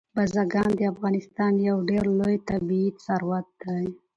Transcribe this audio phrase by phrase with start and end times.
[0.15, 3.85] بزګان د افغانستان یو ډېر لوی طبعي ثروت دی.